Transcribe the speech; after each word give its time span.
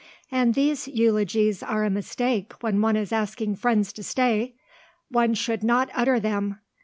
And 0.31 0.55
these 0.55 0.87
eulogies 0.87 1.61
are 1.61 1.83
a 1.83 1.91
mistake 1.91 2.53
when 2.63 2.81
one 2.81 2.95
is 2.95 3.11
asking 3.13 3.57
friends 3.57 3.93
to 3.93 4.01
stay. 4.03 4.55
One 5.11 5.35
should 5.35 5.63
not 5.63 5.91
utter 5.93 6.19
them. 6.19 6.57